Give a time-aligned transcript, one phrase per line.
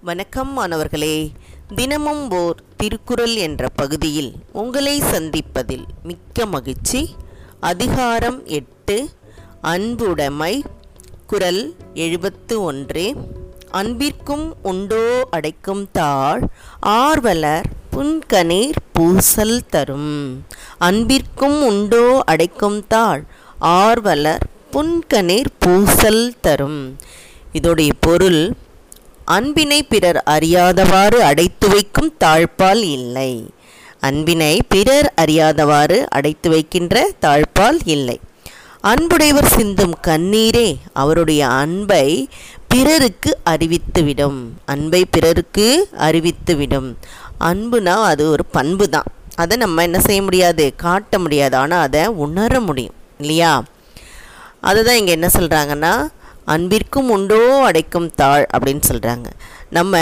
[0.00, 1.32] வணக்கம் மாணவர்களே.
[1.74, 7.14] தினமும் ஓர் திருக்குறள் என்ற பகுதியில் உங்களை சந்திப்பதில் மிக்க மகிழ்ச்சி.
[7.60, 9.08] அதிகாரம் எட்டு
[9.62, 10.64] அன்புடைமை
[11.26, 13.14] குரல் எழுபத்து ஒன்று
[13.70, 16.48] அன்பிற்கும் உண்டோ அடைக்கும் தாழ்
[16.80, 20.44] ஆர்வலர் புன்கணீர் பூசல் தரும்.
[20.78, 23.24] அன்பிற்கும் உண்டோ அடைக்கும் தாழ்
[23.58, 24.42] ஆர்வலர்
[24.72, 26.96] புன்கணீர் பூசல் தரும்.
[27.52, 28.54] இதோடைய பொருள்
[29.26, 33.50] அன்பினை பிறர் அறியாதவாறு அடைத்து வைக்கும் தாழ்பால் இல்லை.
[34.00, 38.20] அன்பினை பிறர் அறியாதவாறு அடைத்து வைக்கின்ற தாழ்பால் இல்லை.
[38.80, 42.28] அன்புடையவர் சிந்தும் கண்ணீரே அவருடைய அன்பை
[42.68, 44.40] பிறருக்கு அறிவித்துவிடும்.
[44.64, 46.94] அன்பை பிறருக்கு அறிவித்துவிடும்.
[47.40, 49.10] அன்புனா அது ஒரு பண்பு தான்.
[49.34, 50.72] அதை நம்ம என்ன செய்ய முடியாது?
[50.76, 51.56] காட்ட முடியாது.
[51.56, 52.94] ஆனால் அதை உணர முடியும்.
[53.20, 53.62] இல்லையா?
[54.60, 55.94] அதுதான் இங்கே என்ன சொல்கிறாங்கன்னா
[56.46, 59.28] அன்பிற்கும் உண்டோ அடைக்கும் தாழ் அப்படின்னு சொல்கிறாங்க
[59.70, 59.94] நம்ம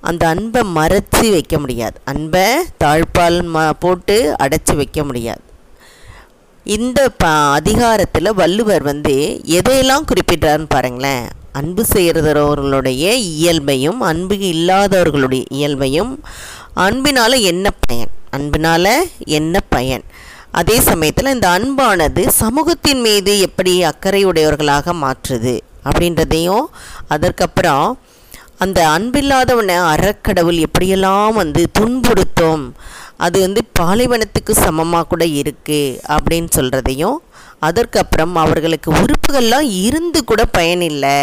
[0.00, 1.96] அந்த அன்பை மறைச்சி வைக்க முடியாது.
[2.04, 2.44] அன்பை
[2.84, 5.42] தாழ்பால் ம போட்டு அடைச்சி வைக்க முடியாது.
[6.66, 7.28] இந்த ப
[7.58, 9.14] அதிகாரத்தில் வள்ளுவர் வந்து
[9.46, 11.24] எதையெல்லாம் குறிப்பிட்டாருன்னு பாருங்களேன்.
[11.52, 13.06] அன்பு செய்கிறவர்களுடைய
[13.36, 16.12] இயல்பையும் அன்பு இல்லாதவர்களுடைய இயல்பையும்
[16.74, 18.12] அன்பினால் என்ன பயன்?
[18.30, 18.92] அன்பினால்
[19.38, 20.04] என்ன பயன்?
[20.58, 25.54] அதே சமயத்தில் இந்த அன்பானது சமூகத்தின் மீது எப்படி அக்கறையுடையவர்களாக மாற்றுது
[25.88, 26.66] அப்படின்றதையும்
[27.14, 27.86] அதற்கப்புறம்
[28.64, 32.64] அந்த அன்பில்லாதவனை அறக்கடவுள் எப்படியெல்லாம் வந்து துன்புறுத்தும்
[33.16, 37.18] அது வந்து பாலைவனத்துக்கு சமமாக கூட இருக்குது அப்படின்னு சொல்கிறதையும்
[37.68, 41.18] அதற்கப்புறம் அவர்களுக்கு உறுப்புகள்லாம் இருந்து கூட பயனில்லை.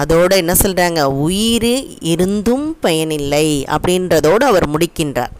[0.00, 1.72] அதோடு என்ன சொல்கிறாங்க உயிர்
[2.12, 5.34] இருந்தும் பயனில்லை அப்படின்றதோடு அவர் முடிக்கின்றார்.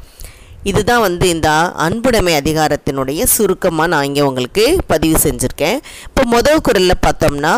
[0.62, 1.48] இதுதான் வந்து இந்த
[1.86, 5.78] அன்புடைமை அதிகாரத்தினுடைய சுருக்கமாக நான் இங்கே உங்களுக்கு பதிவு செஞ்சுருக்கேன்.
[6.04, 7.54] இப்போ முதல் குரலில் பார்த்தோம்னா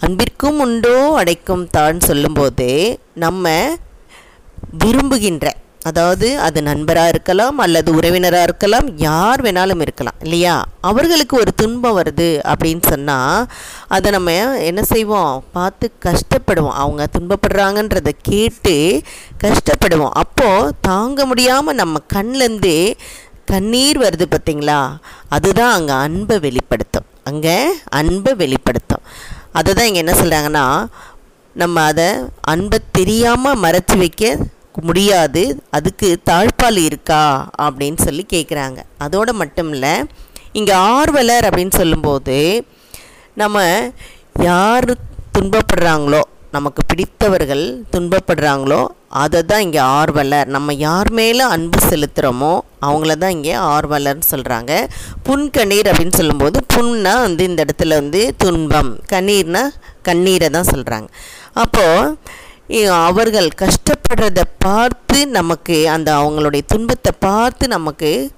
[0.00, 2.68] அன்பிற்கும் உண்டோ அடைக்கும் தான் சொல்லும்போது
[3.14, 3.44] நம்ம
[4.78, 5.46] விரும்புகின்ற
[5.88, 10.54] அதாவது அது நண்பராக இருக்கலாம் அல்லது உறவினராக இருக்கலாம் யார் வேணாலும் இருக்கலாம் இல்லையா?
[10.90, 13.46] அவர்களுக்கு ஒரு துன்பம் வருது அப்படின்னு சொன்னால்
[13.96, 14.32] அதை நம்ம
[14.70, 15.34] என்ன செய்வோம்?
[15.56, 16.78] பார்த்து கஷ்டப்படுவோம்.
[16.82, 18.74] அவங்க துன்பப்படுறாங்கன்றதை கேட்டு
[19.44, 20.16] கஷ்டப்படுவோம்.
[20.22, 22.80] அப்போது தாங்க முடியாமல் நம்ம கண்லேருந்தே
[23.52, 24.80] கண்ணீர் வருது பார்த்தீங்களா?
[25.28, 27.08] அதுதான் அங்கே அன்பை வெளிப்படுத்தும்.
[27.30, 27.56] அங்கே
[28.00, 29.04] அன்பை வெளிப்படுத்தும்.
[29.58, 30.66] அதை தான் இங்கே என்ன சொல்கிறாங்கன்னா
[31.56, 32.08] நம்ம அதை
[32.52, 34.24] அன்பை தெரியாமல் மறைச்சி வைக்க
[34.82, 37.22] முடியாது அதுக்கு தாழ்பால் இருக்கா?
[37.58, 39.94] அப்படின்னு சொல்லி கேட்குறாங்க அதோடு மட்டும் இல்லை
[40.52, 42.38] இங்கே ஆர்வலர் அப்படின்னு சொல்லும்போது
[43.34, 43.58] நம்ம
[44.42, 44.90] யார்
[45.38, 48.78] துன்பப்படுறாங்களோ நமக்கு பிடித்தவர்கள் துன்பப்படுறாங்களோ
[49.22, 50.46] அதை தான் இங்கே ஆர்வலர்.
[50.46, 54.72] நம்ம யார் மேலே அன்பு செலுத்துகிறோமோ அவங்கள தான் இங்கே ஆர்வலர்னு சொல்கிறாங்க
[55.28, 58.98] புன்கண்ணீர் அப்படின்னு சொல்லும்போது புண்ணா வந்து இந்த இடத்துல வந்து துன்பம்.
[59.12, 59.62] கண்ணீர்னா
[60.02, 61.08] கண்ணீரை தான் சொல்கிறாங்க
[61.54, 62.16] அப்போது
[63.08, 68.30] அவர்கள் கஷ்டப்படுறத பார்த்து நமக்கு அந்த அவங்களுடைய துன்பத்தை பார்த்து நமக்கு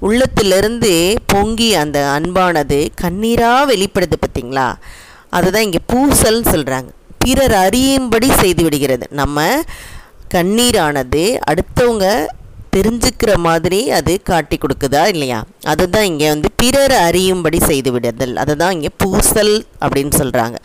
[0.00, 0.92] உள்ளத்திலிருந்து
[1.26, 4.68] பொங்கி அந்த அன்பானது கண்ணீராக வெளிப்படுது பார்த்திங்களா
[5.30, 6.90] அதுதான் இங்கே பூசல்னு சொல்கிறாங்க
[7.24, 9.06] பிறர் அறியும்படி செய்து விடுகிறது.
[9.10, 9.64] நம்ம
[10.34, 12.06] கண்ணீரானது அடுத்தவங்க
[12.76, 15.38] தெரிஞ்சுக்கிற மாதிரி அது காட்டி கொடுக்குதா இல்லையா?
[15.72, 18.34] அதுதான் இங்கே வந்து பிறர் அறியும்படி செய்து விடுதல்.
[18.36, 20.56] அதை தான் இங்கே பூசல் அப்படின்னு சொல்கிறாங்க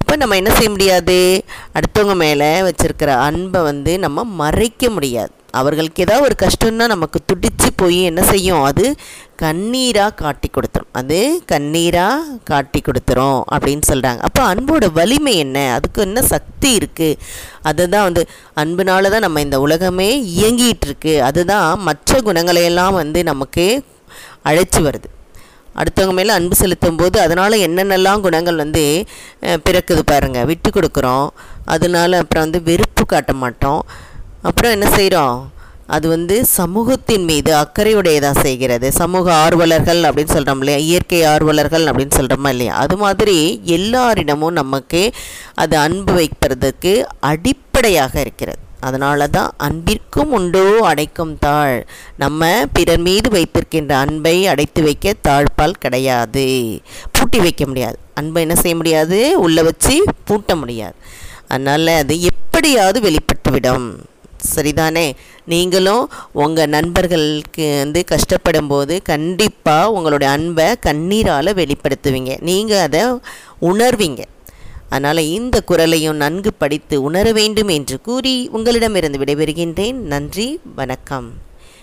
[0.00, 1.44] அப்போ நம்ம என்ன செய்ய முடியாது?
[1.76, 5.32] அடுத்தவங்க மேலே வச்சுருக்கிற அன்பை வந்து நம்ம மறைக்க முடியாது.
[5.60, 8.62] அவர்களுக்கு ஏதாவது ஒரு கஷ்டம்னா நமக்கு துடிச்சு போய் என்ன செய்யும்?
[8.62, 8.84] அது
[9.42, 10.90] கண்ணீராக காட்டி கொடுத்துரும்.
[10.92, 11.18] அது
[11.52, 15.58] கண்ணீராக காட்டி கொடுத்துரும் அப்படின்னு சொல்கிறாங்க அப்போ அன்போட வலிமை என்ன?
[15.72, 17.18] அதுக்கு என்ன சக்தி இருக்குது
[17.62, 18.24] அதுதான் வந்து
[18.62, 21.22] அன்புனால தான் நம்ம இந்த உலகமே இயங்கிட்டு இருக்கு.
[21.22, 23.66] அதுதான் மற்ற குணங்களையெல்லாம் வந்து நமக்கு
[24.44, 25.08] அழைச்சி வருது.
[25.80, 28.84] அடுத்தவங்க மேலே அன்பு செலுத்தும் போது அதனால் என்னென்னலாம் குணங்கள் வந்து
[29.66, 31.28] பிறக்குது பாருங்கள் விட்டு கொடுக்குறோம்.
[31.74, 33.82] அதனால அப்புறம் வந்து வெறுப்பு காட்ட மாட்டோம்.
[34.48, 35.36] அப்புறம் என்ன செய்கிறோம்
[35.96, 38.86] அது வந்து சமூகத்தின் மீது அக்கறையுடையதாக செய்கிறது.
[39.00, 40.78] சமூக ஆர்வலர்கள் அப்படின்னு சொல்கிறோம் இல்லையா?
[40.88, 42.74] இயற்கை ஆர்வலர்கள் அப்படின்னு சொல்கிறோமா இல்லையா?
[42.84, 43.36] அது மாதிரி
[43.78, 45.02] எல்லாரிடமும் நமக்கு
[45.64, 46.94] அது அன்பு வைப்பதற்கு
[47.32, 48.62] அடிப்படையாக இருக்கிறது.
[48.80, 51.86] அதனால தான் அன்பிற்கும் உண்டோ அடைக்கும் தாழ்.
[52.16, 56.80] நம்ம பிறர் மீது வைத்திருக்கின்ற அன்பை அடைத்து வைக்க தாழ்பால் கிடையாது.
[57.12, 57.98] பூட்டி வைக்க முடியாது.
[58.14, 59.40] அன்பை என்ன செய்ய முடியாது?
[59.40, 60.94] உள்ளே வச்சு பூட்ட முடியாது.
[61.48, 63.94] அதனால் அது எப்படியாவது வெளிப்பட்டுவிடும்.
[64.54, 65.12] சரிதானே?
[65.44, 72.36] நீங்களும் உங்கள் நண்பர்களுக்கு வந்து கஷ்டப்படும் போது கண்டிப்பாக உங்களுடைய அன்பை கண்ணீரால் வெளிப்படுத்துவீங்க.
[72.40, 73.02] நீங்கள் அதை
[73.60, 74.22] உணர்வீங்க.
[74.88, 79.92] அதனால் இந்த குரலையும் நன்கு படித்து உணர வேண்டும் என்று கூறி உங்களிடமிருந்து விடைபெறுகின்றேன்.
[79.92, 81.32] நன்றி வணக்கம்.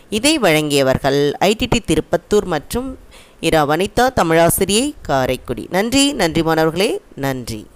[0.09, 2.97] இதை வழங்கியவர்கள் ஐடிடி திருப்பத்தூர் மற்றும்
[3.39, 5.67] இரா வனிதா தமிழாசிரியை காரைக்குடி.
[5.69, 7.67] நன்றி நன்றி மாணவர்களே நன்றி.